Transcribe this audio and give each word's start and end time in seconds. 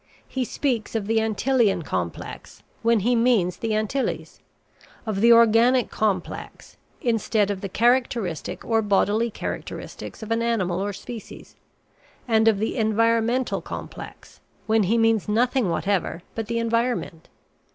He 0.27 0.45
speaks 0.45 0.95
of 0.95 1.05
the 1.05 1.19
"Antillean 1.19 1.83
complex" 1.85 2.63
when 2.81 3.01
he 3.01 3.15
means 3.15 3.57
the 3.57 3.75
Antilles, 3.75 4.39
of 5.05 5.21
the 5.21 5.31
"organic 5.31 5.91
complex" 5.91 6.75
instead 7.01 7.51
of 7.51 7.61
the 7.61 7.69
characteristic 7.69 8.65
or 8.65 8.81
bodily 8.81 9.29
characteristics 9.29 10.23
of 10.23 10.31
an 10.31 10.41
animal 10.41 10.79
or 10.79 10.91
species, 10.91 11.55
and 12.27 12.47
of 12.47 12.57
the 12.57 12.77
"environmental 12.77 13.61
complex" 13.61 14.39
when 14.65 14.85
he 14.89 14.97
means 14.97 15.29
nothing 15.29 15.69
whatever 15.69 16.23
but 16.33 16.47
the 16.47 16.57
environment. 16.57 17.29